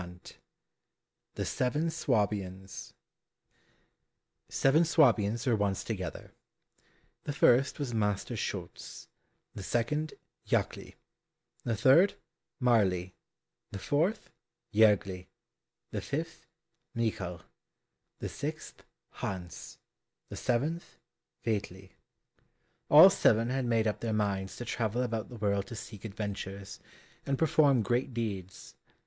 [0.01, 0.39] 119
[1.35, 2.95] The Seven Swabians
[4.49, 6.31] Seven Swabians were once together.
[7.25, 9.09] The first was Master Schulz;
[9.53, 10.15] the second,
[10.47, 10.95] Jackli;
[11.63, 12.15] the third,
[12.59, 13.13] Marli;
[13.69, 14.31] the fourth,
[14.73, 15.27] Jergli;
[15.91, 16.47] the fifth,
[16.95, 17.41] Michal;
[18.17, 18.83] the sixth,
[19.17, 19.77] Hans;
[20.29, 20.97] the seventh,
[21.45, 21.91] Veitli:
[22.89, 26.79] all seven had made up their minds to travel about the world to seek adventures,
[27.23, 28.73] and perform great deeds.